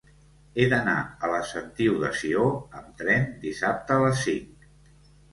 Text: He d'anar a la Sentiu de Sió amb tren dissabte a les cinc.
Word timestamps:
He 0.61 0.63
d'anar 0.69 0.93
a 1.25 1.27
la 1.31 1.41
Sentiu 1.49 1.99
de 2.03 2.09
Sió 2.21 2.45
amb 2.79 2.95
tren 3.01 3.27
dissabte 3.43 3.99
a 3.99 3.99
les 4.05 4.23
cinc. 4.31 4.65